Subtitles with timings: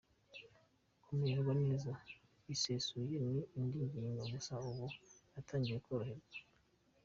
[1.03, 1.91] Kumererwa neza
[2.45, 4.85] bisesuye ni indi ngingo gusa ubu
[5.33, 6.37] natangiye koroherwa.